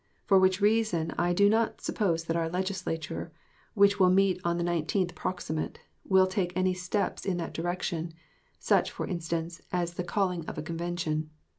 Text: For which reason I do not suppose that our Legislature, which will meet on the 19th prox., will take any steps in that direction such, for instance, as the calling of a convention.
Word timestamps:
For 0.25 0.39
which 0.39 0.61
reason 0.61 1.11
I 1.19 1.31
do 1.31 1.47
not 1.47 1.79
suppose 1.79 2.23
that 2.23 2.35
our 2.35 2.49
Legislature, 2.49 3.31
which 3.75 3.99
will 3.99 4.09
meet 4.09 4.41
on 4.43 4.57
the 4.57 4.63
19th 4.63 5.13
prox., 5.13 5.51
will 6.05 6.25
take 6.25 6.53
any 6.57 6.73
steps 6.73 7.23
in 7.23 7.37
that 7.37 7.53
direction 7.53 8.15
such, 8.57 8.89
for 8.89 9.05
instance, 9.05 9.61
as 9.71 9.93
the 9.93 10.03
calling 10.03 10.43
of 10.47 10.57
a 10.57 10.63
convention. 10.63 11.29